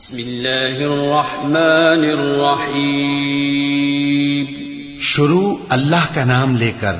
[0.00, 4.46] بسم الله الرحمن الرحيم
[5.00, 6.92] شروع اللہ کا نام لے کر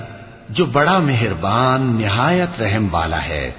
[0.49, 3.51] جو بڑا مہربان نہایت رحم والا ہے۔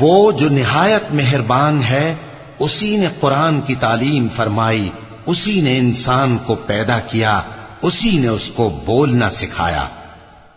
[0.00, 2.14] وہ جو نہایت مہربان ہے
[2.58, 4.90] اسی نے قرآن کی تعلیم فرمائی،
[5.26, 7.40] اسی نے انسان کو پیدا کیا،
[7.82, 9.84] اسی نے اس کو بولنا سکھایا۔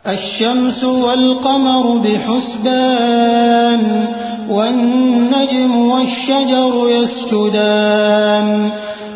[0.03, 4.05] الشمس والقمر بحسبان،
[4.47, 8.69] والنجم والشجر يسجدان،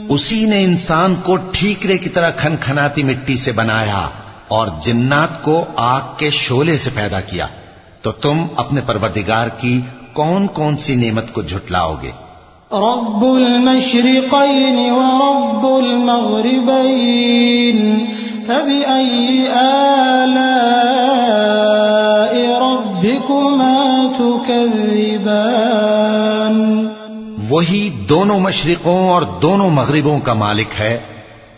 [0.08, 4.08] اسی نے انسان کو ٹھیکرے کی طرح کھن کھناتی مٹی سے بنایا
[4.48, 7.46] اور جنات کو آگ کے شولے سے پیدا کیا۔
[8.02, 9.80] تو تم اپنے پروردگار کی
[10.12, 12.10] کون کون سی نعمت کو جھٹلاؤ گے؟
[12.72, 18.04] رب المشرقين ورب المغربين
[18.46, 20.97] فبأي آلاء
[22.78, 26.56] ربكما تكذبان
[27.50, 30.98] وہی دونوں مشرقوں اور دونوں مغربوں کا مالک ہے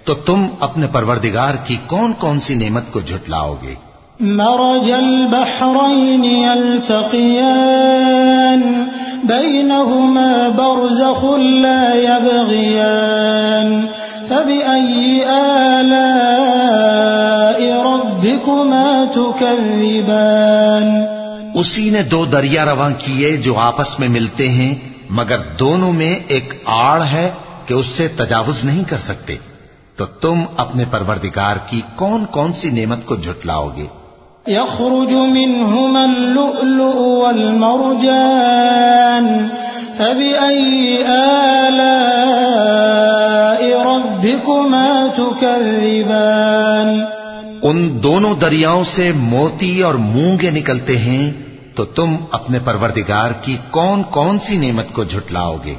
[0.04, 3.75] تو تم اپنے پروردگار کی کون کون سی نعمت کو جھٹلاؤ گے؟
[4.20, 6.86] مرج البحرين يلتقيان
[9.25, 11.25] بينهما برزخ
[11.58, 13.84] لا يبغيان
[14.31, 17.39] فبأي آلاء
[18.25, 21.04] ربكما تكذبان
[21.54, 24.75] اسی نے دو دریا رواں کیے جو آپس میں ملتے ہیں
[25.10, 27.31] مگر دونوں میں ایک آڑ ہے
[27.66, 29.36] کہ اس سے تجاوز نہیں کر سکتے۔
[29.97, 33.86] تو تم اپنے پروردگار کی کون کون سی نعمت کو جھٹلاؤ گے؟
[34.47, 39.48] يخرج منهما اللؤلؤ والمرجان
[39.97, 47.19] فبأي آلاء ربكما تكذبان
[47.62, 51.32] ان دونوں دریاؤں سے موتی اور مونگے نکلتے ہیں
[51.75, 55.75] تو تم اپنے پروردگار کی کون کون سی نعمت کو جھٹلاؤ گے؟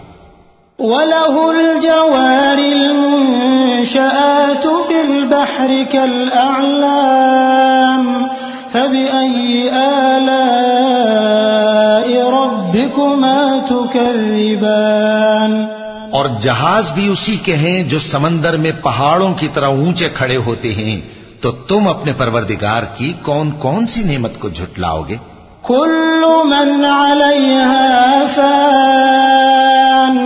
[0.79, 8.27] وله الجوار المنشآت في البحر كالأعلام
[8.71, 15.65] فبأي آلاء ربكما تكذبان
[16.11, 20.73] اور جہاز بھی اسی کے ہیں جو سمندر میں پہاڑوں کی طرح اونچے کھڑے ہوتے
[20.73, 25.15] ہیں۔ تو تم اپنے پروردگار کی کون کون سی نعمت کو جھٹلاؤ گے؟
[25.61, 30.17] كل من عليها فان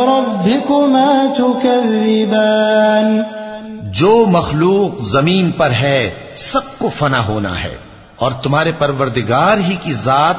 [0.08, 3.22] ربكما تكذبان
[3.84, 9.94] جو مخلوق زمین پر ہے سب کو فنا ہونا ہے۔ اور تمہارے پروردگار ہی کی
[9.94, 10.36] ذات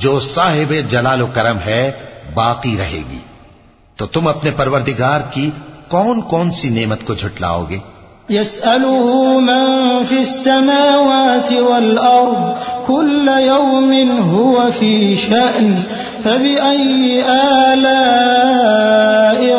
[0.00, 1.90] جو صاحب جلال و کرم ہے
[2.34, 3.18] باقی رہے گی۔
[3.96, 5.50] تو تم اپنے پروردگار کی
[5.88, 7.78] کون کون سی نعمت کو جھٹلاؤ گے؟
[8.30, 12.52] يسأله من في السماوات والأرض
[12.86, 13.92] كل يوم
[14.32, 15.74] هو في شأن
[16.22, 17.22] فبأي
[17.62, 17.98] آلاء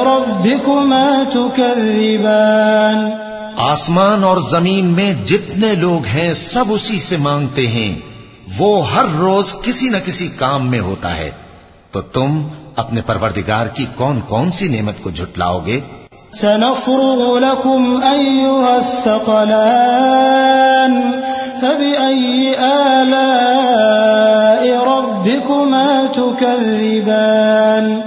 [0.04, 3.19] ربكما تكذبان
[3.62, 8.00] آسمان اور زمین میں جتنے لوگ ہیں سب اسی سے مانگتے ہیں۔
[8.58, 11.32] وہ ہر روز کسی نہ کسی کام میں ہوتا ہے۔
[11.92, 15.80] تو تم اپنے پروردگار کی کون کون سی نعمت کو جھٹلاؤ گے؟
[16.34, 21.12] سنفرغ لكم أيها الثقلان
[21.62, 28.02] فبأي آلاء ربكما تكذبان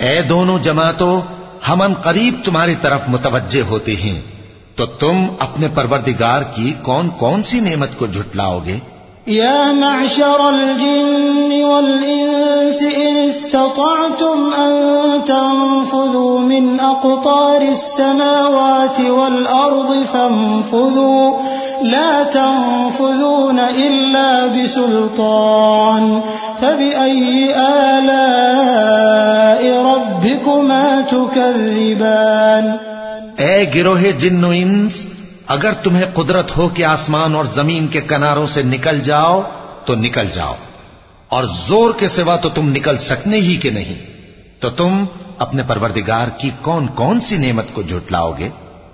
[0.00, 1.20] اے دونوں جماعتوں
[1.68, 4.33] ہم ان قریب تمہاری طرف متوجہ ہوتے ہیں۔
[4.76, 8.78] تو تم اپنے پروردگار کی کون کون سی نعمت کو جھٹلاؤ گے
[9.26, 14.72] يا معشر الجن والإنس إن استطعتم أن
[15.26, 21.32] تنفذوا من أقطار السماوات والأرض فانفذوا.
[21.82, 26.20] لا تنفذون إلا بسلطان.
[26.60, 28.24] فبأي آلاء
[29.84, 32.93] ربكما تكذبان؟
[33.38, 35.06] اے گروہ جن و انس،
[35.46, 39.42] اگر تمہیں قدرت ہو کہ آسمان اور زمین کے کناروں سے نکل جاؤ،
[39.84, 40.54] تو نکل جاؤ۔
[41.28, 43.94] اور زور کے سوا تو تم نکل سکنے ہی کہ نہیں۔
[44.60, 45.04] تو تم
[45.38, 48.48] اپنے پروردگار کی کون کون سی نعمت کو جھٹلاؤ گے؟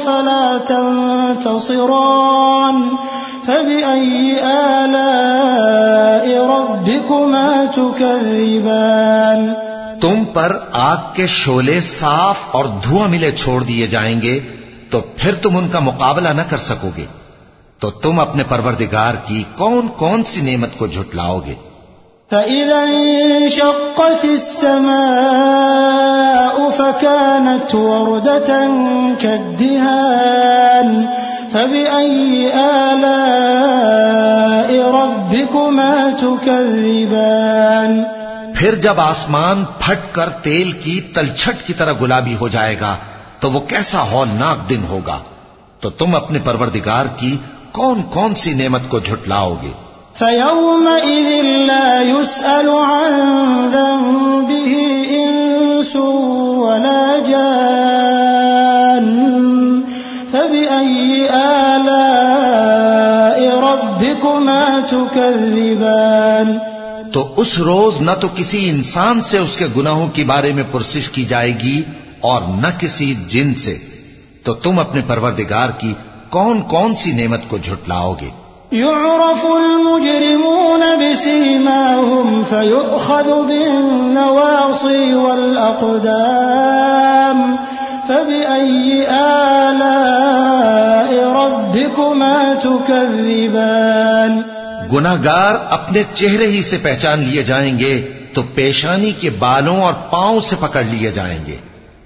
[0.06, 2.96] فلا تنتصران۔
[3.46, 9.54] فبأي آلاء ربكما تكذبان
[10.02, 14.40] تم پر آگ کے شولے صاف اور دھواں ملے چھوڑ دیے جائیں گے،
[14.90, 17.06] تو پھر تم ان کا مقابلہ نہ کر سکو گے۔
[17.80, 21.54] تو تم اپنے پروردگار کی کون کون سی نعمت کو جھٹلاؤ گے؟
[22.32, 28.70] فإذا انشقت السماء فكانت وردة
[29.22, 31.08] كالدهان
[31.54, 38.04] فبأي آلاء ربكما تكذبان
[38.56, 42.98] پھر جب آسمان پھٹ کر تیل کی تلچھٹ کی طرح گلابی ہو جائے گا،
[43.40, 45.20] تو وہ کیسا ہولناک دن ہوگا؟
[45.80, 47.38] تو تم اپنے پروردگار کی
[47.72, 49.72] کون کون سی نعمت کو جھٹلاؤ گے؟
[50.20, 53.32] فيومئذ لا يسأل عن
[53.72, 54.72] ذنبه
[55.12, 55.96] إنس
[56.56, 57.76] ولا جان.
[60.32, 61.98] فبأي آلاء
[63.60, 66.58] ربكما تكذبان؟
[67.14, 71.10] تو اس روز نہ تو کسی انسان سے اس کے گناہوں کے بارے میں پرسش
[71.10, 71.82] کی جائے گی
[72.22, 73.78] اور نہ کسی جن سے۔
[74.44, 75.94] تو تم اپنے پروردگار کی
[76.30, 78.45] کون کون سی نعمت کو جھٹلاؤ گے؟
[78.76, 86.06] يعرف المجرمون بسيماهم فيؤخذ بالنواصي والأقدام
[88.10, 94.42] فبأي آلاء ربكما تكذبان؟
[94.94, 100.40] گناگار اپنے چہرے ہی سے پہچان لیے جائیں گے تو پیشانی کے بالوں اور پاؤں
[100.40, 101.58] سے پکڑ لیے جائیں گے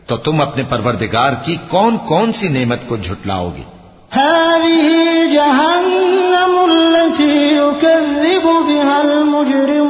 [0.06, 3.79] تو تم اپنے پروردگار کی کون کون سی نعمت کو جھٹلاؤ گے؟
[4.12, 4.90] هذه
[5.34, 9.90] جهنم التي يكذب بها المجرمون.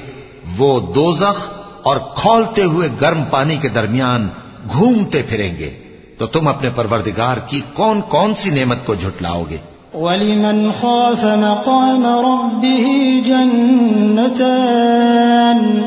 [0.59, 4.29] وہ دوزخ اور کھولتے ہوئے گرم پانی کے درمیان
[4.73, 5.71] گھومتے پھریں گے
[6.19, 9.57] تو تم اپنے پروردگار کی کون کون سی نعمت کو جھٹلاؤ گے؟
[9.95, 12.87] ولمن خاف مقام ربه
[13.27, 15.83] جنتان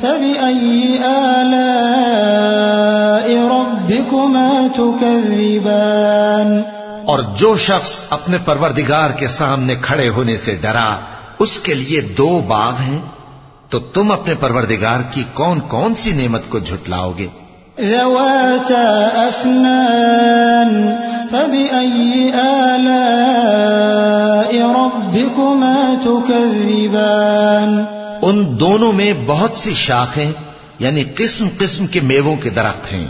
[0.00, 6.62] فبأي آلاء ربكما تكذبان
[7.06, 10.96] اور جو شخص اپنے پروردگار کے سامنے کھڑے ہونے سے ڈرا
[11.38, 12.98] اس کے لیے دو باغ ہیں۔
[13.72, 17.26] تو تم اپنے پروردگار کی کون کون سی نعمت کو جھٹلاؤ گے؟
[17.80, 20.90] ذواتا أفنان
[21.30, 22.90] فبأي آلاء
[24.76, 27.82] ربكما تكذبان؟
[28.22, 30.32] ان دونوں میں بہت سی شاخیں
[30.78, 33.06] یعنی قسم قسم کے میووں کے درخت ہیں۔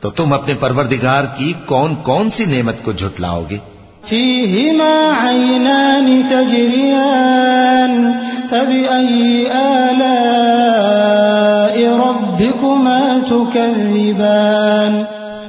[0.00, 3.58] تو تم اپنے پروردگار کی کون کون سی نعمت کو جھٹلاؤ گے؟
[4.04, 8.14] فيهما عينان تجريان
[8.50, 10.94] فبأي آلاء
[11.96, 15.04] ربكما تكذبان؟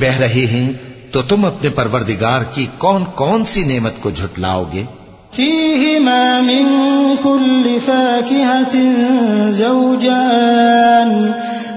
[0.00, 0.68] بہ رہے ہیں
[1.12, 4.84] تو تم اپنے پروردگار کی کون کون سی نعمت کو جھٹلاؤ گے؟
[5.32, 6.66] فيهما من
[7.24, 8.74] كل فاكهة
[9.50, 11.32] زوجان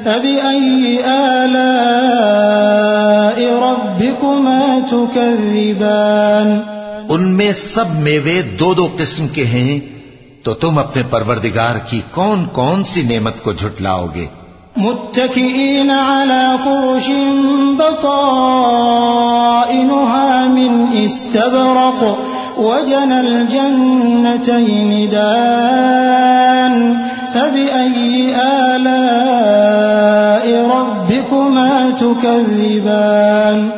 [0.06, 2.18] فبأي آلاء
[3.62, 4.57] ربكما
[5.06, 6.60] تكذبان
[7.10, 9.80] ان میں سب میوے دو دو قسم کے ہیں
[10.44, 14.26] تو تم اپنے پروردگار کی کون کون سی نعمت کو جھٹلاؤ گے؟
[14.78, 17.12] متكئين على فرش
[17.78, 18.46] بطائنها
[20.46, 22.04] من استبرق
[22.60, 26.94] وجنى الجنتين دان.
[27.34, 29.08] فبأي آلاء
[30.76, 33.70] ربكما تكذبان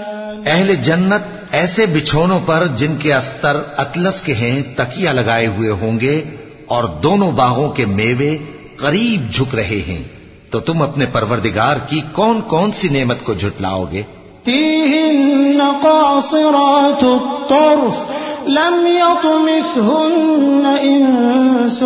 [0.46, 6.00] اہل جنت ایسے بچھونوں پر جن کے استر اطلس کے ہیں تکیا لگائے ہوئے ہوں
[6.00, 6.24] گے
[6.68, 8.38] اور دونوں باغوں کے میوے
[8.76, 10.04] قریب جھک رہے ہیں۔
[10.52, 14.02] تو تم اپنے پروردگار کی کون کون سی نعمت کو جھٹلاؤ گے؟
[14.46, 21.80] فيهن قاصرات الطرف لم يطمثهن إنس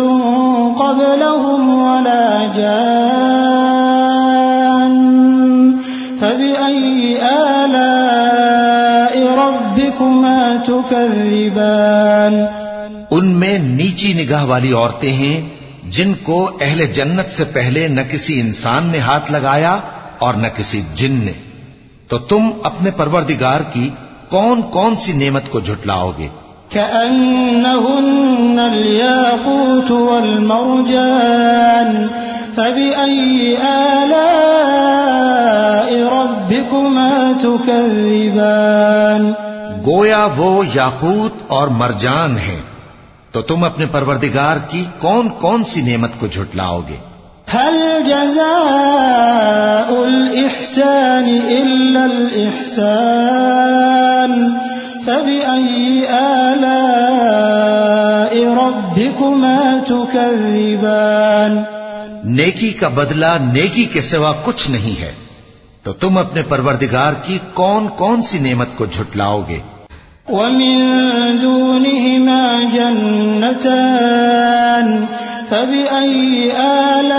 [0.78, 4.13] قبلهم ولا جان
[9.74, 12.44] ربكما تكذبان
[13.10, 15.48] ان میں نیچی نگاہ والی عورتیں ہیں
[15.88, 19.78] جن کو اہل جنت سے پہلے نہ کسی انسان نے ہاتھ لگایا
[20.18, 21.32] اور نہ کسی جن نے۔
[22.08, 23.90] تو تم اپنے پروردگار کی
[24.28, 26.28] کون کون سی نعمت کو جھٹلاؤ گے؟
[26.70, 32.06] كأنهن الياقوت والمرجان
[32.54, 39.43] فبأي آلاء ربكما تكذبان
[39.86, 42.60] گویا وہ یاقوت اور مرجان ہیں
[43.30, 46.96] تو تم اپنے پروردگار کی کون کون سی نعمت کو جھٹلاؤ گے؟
[47.54, 53.10] هل جزاء الإحسان إلا الإحسان؟
[55.06, 56.84] فبأي آلاء
[58.56, 61.62] ربكما تكذبان؟
[62.24, 65.12] نیکی کا بدلہ نیکی کے سوا کچھ نہیں ہے
[65.82, 69.60] تو تم اپنے پروردگار کی کون کون سی نعمت کو جھٹلاؤ گے؟
[70.28, 70.84] ومن
[71.42, 73.64] دونهما جنتان
[75.48, 77.14] فبأي آلاء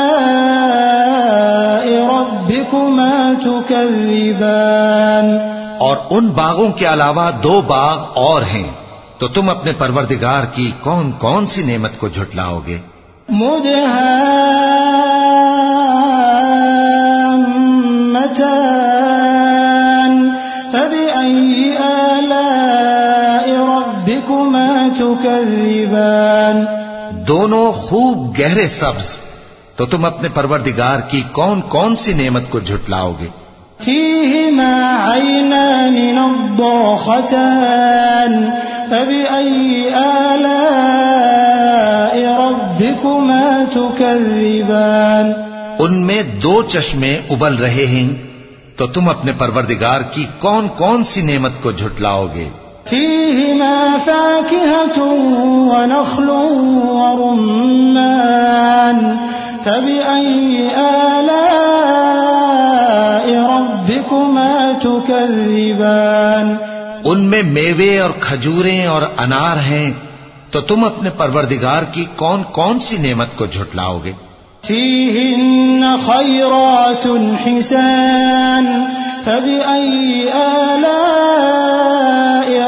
[2.09, 5.37] ربكما تكذبان؟
[5.77, 8.71] اور ان باغوں کے علاوہ دو باغ اور ہیں۔
[9.17, 12.77] تو تم اپنے پروردگار کی کون کون سی نعمت کو جھٹلاؤ گے؟
[13.29, 14.34] مدهامتان
[27.45, 29.07] دونوں خوب گہرے سبز
[29.75, 33.27] تو تم اپنے پروردگار کی کون کون سی نعمت کو جھٹلاؤ گے؟
[33.79, 34.75] فيهما
[35.05, 37.53] عينان نضاختان
[38.89, 40.55] فبأي آلاء
[42.39, 45.33] ربكما تكذبان
[45.79, 48.09] ان میں دو چشمے ابل رہے ہیں
[48.75, 52.47] تو تم اپنے پروردگار کی کون کون سی نعمت کو جھٹلاؤ گے؟
[52.89, 55.01] فيهما فاكهة
[55.69, 56.29] ونخل
[56.85, 57.65] ورمان.
[59.63, 61.31] فبأي آلاء
[63.49, 66.55] ربكما تكذبان؟
[67.05, 69.91] ان میں میوے اور کھجوریں اور انار ہیں
[70.51, 74.11] تو تم اپنے پروردگار کی کون کون سی نعمت کو جھٹلاؤ گے؟
[74.67, 77.07] فيهن خيرات
[77.47, 78.85] حسان.
[79.25, 81.05] فبأي آلاء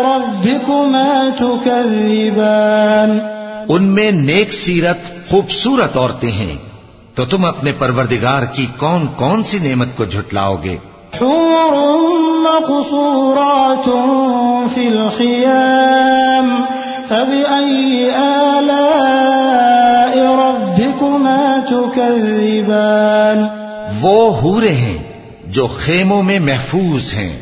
[0.02, 3.20] ربكما تكذبان
[3.70, 6.56] ان میں نیک سیرت خوبصورت عورتیں ہیں۔
[7.16, 10.78] تو تم اپنے پروردگار کی کون کون سی نعمت کو جھٹلاؤ گے؟
[11.22, 11.74] حور
[12.40, 13.90] مقصورات
[14.74, 16.64] في الخيام
[17.10, 18.88] فبأي آلاء
[20.18, 23.48] ربكما تكذبان
[24.02, 25.07] وہ ہورے ہیں۔
[25.52, 27.40] جو خیموں میں محفوظ ہیں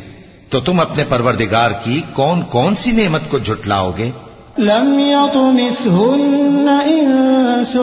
[0.50, 4.10] تو تم اپنے پروردگار کی کون کون سی نعمت کو جھٹلاؤ گے؟
[4.58, 7.76] لم يطمثهن إنس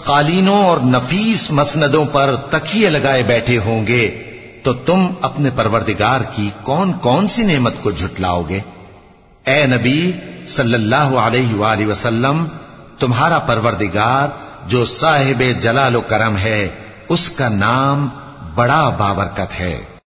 [0.09, 4.23] قالینوں اور نفیس مسندوں پر تکیے لگائے بیٹھے ہوں گے،
[4.63, 8.59] تو تم اپنے پروردگار کی کون کون سی نعمت کو جھٹلاؤ گے؟
[9.45, 10.11] اے نبی
[10.47, 12.45] صلی اللہ علیہ وآلہ وسلم،
[12.99, 14.27] تمہارا پروردگار
[14.67, 16.69] جو صاحب جلال و کرم ہے،
[17.09, 18.07] اس کا نام
[18.55, 19.83] بڑا بابرکت ہے۔